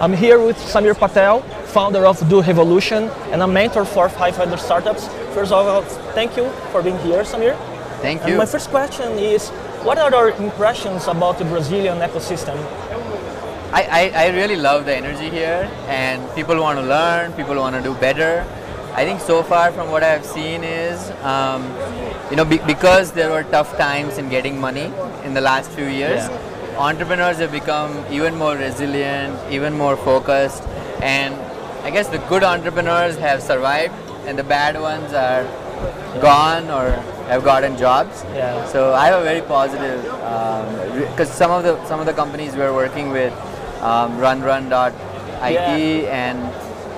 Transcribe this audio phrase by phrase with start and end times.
[0.00, 1.40] I'm here with Samir Patel,
[1.72, 5.06] founder of Do Revolution and a mentor for 500 startups.
[5.34, 5.82] First of all,
[6.14, 7.56] thank you for being here, Samir.
[8.02, 8.36] Thank And you.
[8.38, 9.50] my first question is,
[9.86, 12.56] what are your impressions about the Brazilian ecosystem?
[13.72, 13.82] I,
[14.14, 17.82] I, I really love the energy here, and people want to learn, people want to
[17.82, 18.44] do better.
[18.94, 21.62] I think so far from what I've seen is, um,
[22.30, 24.92] you know, be, because there were tough times in getting money
[25.24, 26.43] in the last few years, Yeah.
[26.76, 30.62] Entrepreneurs have become even more resilient, even more focused,
[31.02, 31.34] and
[31.84, 33.94] I guess the good entrepreneurs have survived,
[34.26, 35.44] and the bad ones are
[36.20, 36.90] gone or
[37.28, 38.24] have gotten jobs.
[38.34, 38.64] Yeah.
[38.66, 40.02] So I have a very positive
[41.10, 43.32] because some of the some of the companies we're working with,
[43.82, 44.94] um, RunRun.it
[45.52, 45.76] Yeah.
[46.24, 46.38] and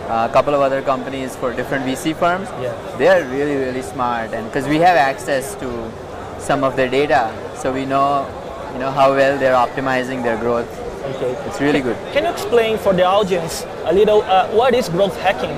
[0.09, 2.49] a couple of other companies for different VC firms.
[2.63, 2.73] Yeah.
[2.99, 5.91] They are really really smart and because we have access to
[6.39, 7.23] some of their data,
[7.61, 8.27] so we know
[8.77, 10.69] you know how well they're optimizing their growth.
[11.17, 11.33] Okay.
[11.49, 11.97] It's really good.
[12.13, 15.57] Can you explain for the audience a little uh, what is growth hacking?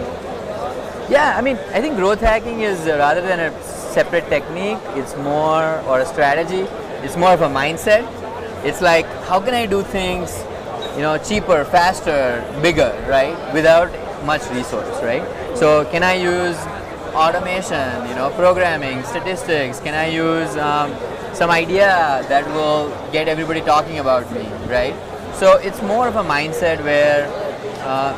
[1.10, 5.16] Yeah, I mean, I think growth hacking is uh, rather than a separate technique, it's
[5.16, 6.62] more or a strategy.
[7.02, 8.06] It's more of a mindset.
[8.64, 10.30] It's like how can I do things,
[10.94, 13.90] you know, cheaper, faster, bigger, right, without
[14.24, 15.24] much resource, right?
[15.56, 16.56] So can I use
[17.16, 19.80] automation, you know, programming, statistics?
[19.80, 20.92] Can I use um,
[21.34, 24.94] some idea that will get everybody talking about me, right?
[25.34, 27.26] So it's more of a mindset where
[27.82, 28.12] uh,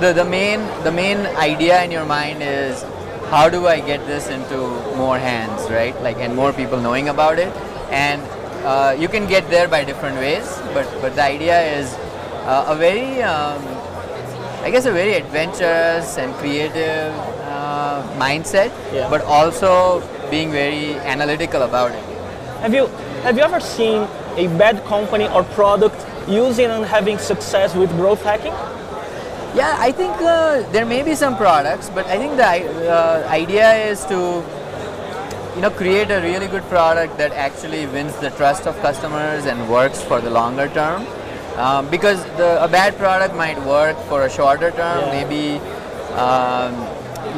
[0.00, 2.82] the, the main the main idea in your mind is
[3.30, 4.56] how do I get this into
[4.96, 5.94] more hands, right?
[6.02, 7.52] Like and more people knowing about it,
[7.90, 8.20] and
[8.64, 10.46] uh, you can get there by different ways.
[10.74, 11.92] But but the idea is
[12.44, 13.62] uh, a very um,
[14.62, 17.14] I guess a very adventurous and creative
[17.48, 19.08] uh, mindset, Yeah.
[19.08, 20.00] but also
[20.30, 22.04] being very analytical about it.
[22.60, 22.86] Have you
[23.22, 24.06] have you ever seen
[24.36, 28.52] a bad company or product using and having success with growth hacking?
[29.54, 33.72] Yeah, I think uh, there may be some products, but I think the uh, idea
[33.90, 34.44] is to
[35.56, 39.68] you know create a really good product that actually wins the trust of customers and
[39.68, 41.06] works for the longer term.
[41.56, 45.00] Um, because the, a bad product might work for a shorter term.
[45.00, 45.16] Yeah.
[45.18, 45.58] Maybe
[46.14, 46.72] um,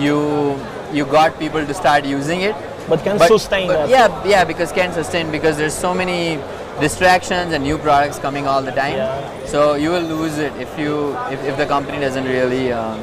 [0.00, 0.60] you
[0.92, 2.54] you got people to start using it,
[2.88, 3.88] But can but- sustain but that?
[3.88, 6.38] Yeah, yeah, because can sustain because there's so many
[6.80, 8.96] distractions and new products coming all the time.
[8.96, 9.46] Yeah.
[9.46, 12.98] So you will lose it if you if, if the company doesn't really um,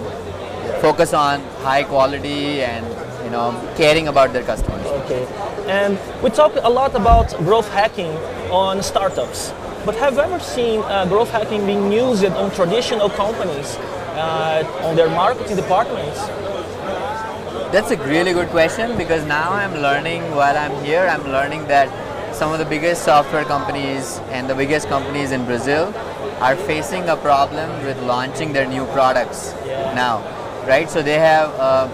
[0.81, 2.85] focus on high quality and
[3.23, 4.85] you know caring about their customers.
[5.03, 5.25] Okay.
[5.67, 8.11] And we talk a lot about growth hacking
[8.51, 9.53] on startups.
[9.85, 13.77] But have you ever seen uh, growth hacking being used on traditional companies,
[14.17, 16.19] uh, on their marketing departments?
[17.71, 21.87] That's a really good question because now I'm learning while I'm here, I'm learning that
[22.35, 25.93] some of the biggest software companies and the biggest companies in Brazil
[26.39, 29.93] are facing a problem with launching their new products Yeah.
[29.93, 30.15] now,
[30.67, 30.89] right?
[30.89, 31.87] So they have uh,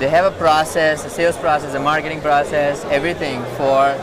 [0.00, 3.94] they have a process, a sales process, a marketing process, everything for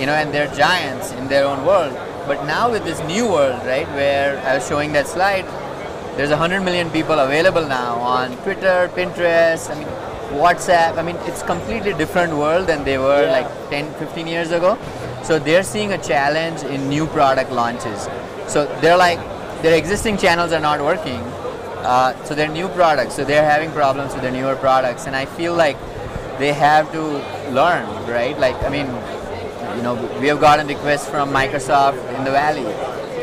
[0.00, 1.94] you know, and they're giants in their own world.
[2.26, 5.46] But now with this new world, right, where I was showing that slide,
[6.16, 9.88] there's 100 million people available now on Twitter, Pinterest, I mean,
[10.32, 10.98] WhatsApp.
[10.98, 13.32] I mean, it's completely different world than they were Yeah.
[13.32, 14.78] like 10, 15 years ago.
[15.22, 18.08] So they're seeing a challenge in new product launches.
[18.46, 19.18] So they're like,
[19.62, 21.20] their existing channels are not working.
[21.84, 23.14] Uh, so they're new products.
[23.14, 25.06] So they're having problems with their newer products.
[25.06, 25.76] And I feel like
[26.38, 27.02] they have to
[27.50, 28.38] learn, right?
[28.38, 28.86] Like, I mean,
[29.76, 32.66] you know, we have gotten requests from Microsoft in the Valley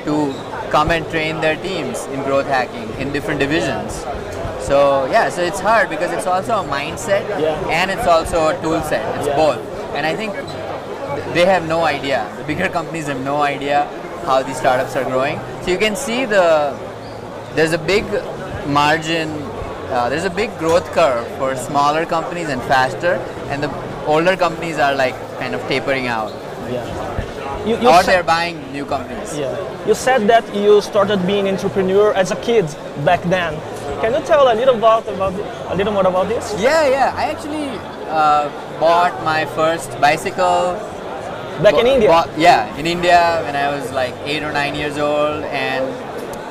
[0.06, 0.34] to
[0.72, 4.03] come and train their teams in growth hacking in different divisions.
[4.62, 7.56] So yeah, so it's hard because it's also a mindset Yeah.
[7.70, 9.03] and it's also a tool set.
[9.18, 9.36] It's Yeah.
[9.36, 9.59] both.
[9.96, 10.34] And I think
[11.34, 12.25] they have no idea.
[12.38, 13.88] The bigger companies have no idea
[14.25, 15.40] how these startups are growing.
[15.64, 16.74] So you can see the
[17.56, 18.06] there's a big
[18.68, 19.30] margin,
[19.92, 23.14] uh, there's a big growth curve for smaller companies and faster,
[23.50, 23.72] and the
[24.06, 26.31] older companies are like kind of tapering out.
[26.69, 26.86] Yeah.
[27.66, 29.38] You, you or they're buying new companies.
[29.38, 29.56] Yeah.
[29.88, 32.66] You said that you started being entrepreneur as a kid
[33.04, 33.54] back then.
[34.01, 35.34] Can you tell a little about, about
[35.72, 36.56] a little more about this?
[36.60, 37.13] Yeah, yeah.
[37.16, 37.69] I actually
[38.07, 38.50] uh,
[38.80, 40.78] bought my first bicycle.
[41.63, 42.07] Back in India.
[42.10, 45.84] bought- yeah, in India when I was like eight or nine years old, and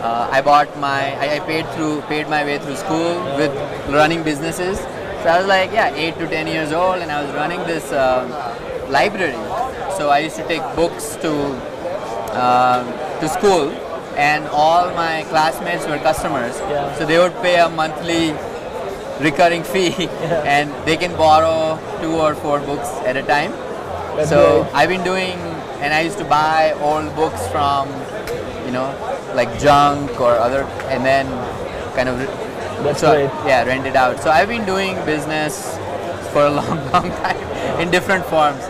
[0.05, 1.17] uh, I bought my.
[1.17, 3.53] I, I paid through, paid my way through school with
[3.89, 4.79] running businesses.
[5.23, 7.91] So I was like, yeah, eight to ten years old, and I was running this
[7.93, 8.29] um
[8.93, 9.41] library.
[9.97, 11.33] So I used to take books to
[12.37, 12.85] um
[13.21, 13.71] to school,
[14.19, 16.59] and all my classmates were customers.
[16.59, 16.93] Yeah.
[16.97, 18.33] So they would pay a monthly
[19.25, 20.09] recurring fee,
[20.55, 23.53] and they can borrow two or four books at a time.
[24.17, 24.75] That's so great.
[24.75, 25.39] I've been doing,
[25.83, 27.89] and I used to buy old books from,
[28.67, 28.91] you know,
[29.35, 31.27] like junk or other, and then
[31.95, 32.19] kind of
[32.83, 33.31] That's so, great.
[33.49, 34.21] yeah rent it out.
[34.21, 35.77] So I've been doing business
[36.33, 38.63] for a long, long time in different forms.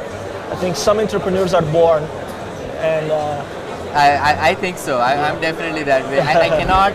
[0.52, 2.02] I think some entrepreneurs are born,
[2.80, 3.44] and uh,
[3.98, 4.98] I, I, I think so.
[4.98, 6.20] I, I'm definitely that way.
[6.20, 6.92] I, I cannot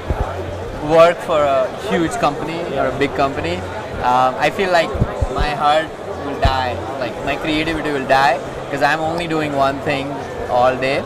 [0.89, 3.57] work for a huge company or a big company.
[4.03, 4.89] Um, I feel like
[5.33, 5.89] my heart
[6.25, 10.11] will die, like my creativity will die because I'm only doing one thing
[10.49, 11.01] all day.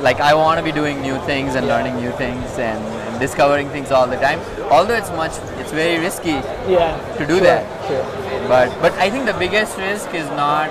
[0.00, 3.68] Like I want to be doing new things and learning new things and, and discovering
[3.70, 4.38] things all the time.
[4.70, 6.38] Although it's much, it's very risky
[6.70, 7.88] yeah, to do sure, that.
[7.88, 8.04] Sure.
[8.46, 10.70] But but I think the biggest risk is not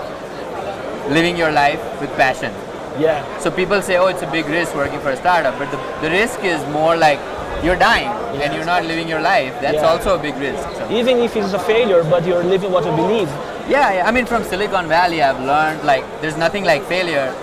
[1.10, 2.54] living your life with passion.
[3.00, 5.78] Yeah, So people say, oh, it's a big risk working for a startup, but the,
[6.02, 7.20] the risk is more like
[7.64, 8.10] you're dying
[8.42, 9.54] and you're not living your life.
[9.62, 9.88] That's Yeah.
[9.92, 10.62] also a big risk.
[10.78, 13.30] So, even if it's a failure, but you're living what you believe.
[13.70, 17.34] yeah, yeah, I mean, from Silicon Valley, I've learned like there's nothing like failure.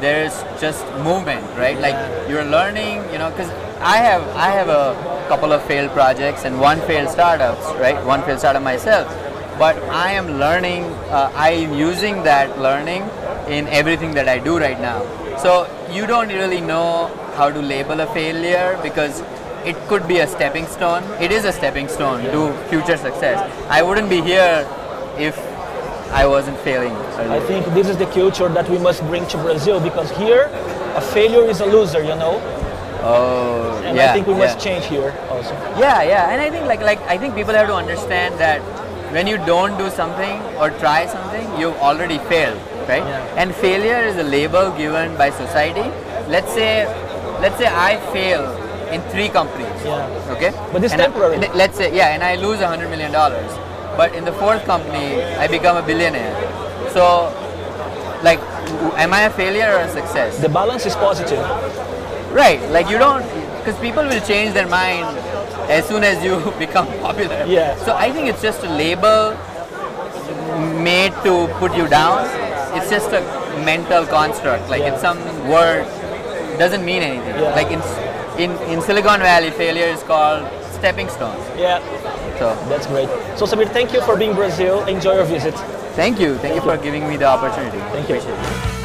[0.00, 1.78] There's just movement, right?
[1.78, 1.96] Like
[2.28, 3.50] you're learning, you know, because
[3.80, 4.94] I have I have a
[5.28, 7.96] couple of failed projects and one failed startups, right?
[8.04, 9.06] One failed startup myself,
[9.58, 10.84] but I am learning.
[11.10, 13.02] Uh, I am using that learning
[13.48, 15.00] in everything that I do right now.
[15.38, 19.22] So you don't really know how to label a failure because
[19.64, 21.02] it could be a stepping stone.
[21.20, 23.38] It is a stepping stone to future success.
[23.68, 24.66] I wouldn't be here
[25.18, 25.38] if
[26.12, 26.92] I wasn't failing.
[27.16, 30.50] I think this is the culture that we must bring to Brazil because here,
[30.94, 32.40] a failure is a loser, you know,
[33.02, 34.10] Oh, and yeah.
[34.10, 34.64] I think we must yeah.
[34.64, 35.52] change here also.
[35.78, 38.60] Yeah, yeah, and I think like like I think people have to understand that
[39.12, 42.58] when you don't do something or try something, you've already failed,
[42.88, 43.02] right?
[43.04, 43.40] Yeah.
[43.40, 45.88] And failure is a label given by society.
[46.28, 46.86] Let's say,
[47.40, 48.44] let's say I fail
[48.92, 49.68] in three companies.
[49.84, 50.32] Yeah.
[50.36, 50.50] Okay.
[50.72, 51.38] But it's And temporary.
[51.38, 53.50] th- let's say yeah, and I lose a hundred million dollars,
[53.96, 56.34] but in the fourth company I become a billionaire.
[56.92, 57.32] So,
[58.22, 58.40] like,
[58.96, 60.38] am I a failure or a success?
[60.40, 61.44] The balance is positive.
[62.32, 63.22] Right, like you don't,
[63.58, 65.06] because people will change their mind
[65.68, 67.44] as soon as you become popular.
[67.46, 67.76] Yeah.
[67.84, 69.34] So I think it's just a label
[70.82, 72.24] made to put you down.
[72.76, 73.20] It's just a
[73.64, 74.68] mental construct.
[74.68, 74.92] Like Yeah.
[74.92, 75.18] it's some
[75.48, 75.84] word
[76.58, 77.34] doesn't mean anything.
[77.42, 77.54] Yeah.
[77.58, 77.80] Like in,
[78.42, 80.44] in in Silicon Valley, failure is called
[80.78, 81.42] stepping stones.
[81.56, 81.80] Yeah,
[82.38, 83.08] So that's great.
[83.38, 84.84] So Samir, thank you for being Brazil.
[84.96, 85.54] Enjoy your visit.
[85.96, 87.78] thank you, thank, you for giving me the opportunity.
[87.96, 88.16] Thank you.
[88.16, 88.75] Appreciate it.